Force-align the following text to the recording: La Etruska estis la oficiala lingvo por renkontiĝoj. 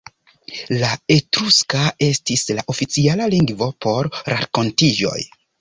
La 0.83 0.87
Etruska 1.15 1.83
estis 2.07 2.45
la 2.61 2.65
oficiala 2.75 3.31
lingvo 3.35 3.71
por 3.87 4.11
renkontiĝoj. 4.35 5.17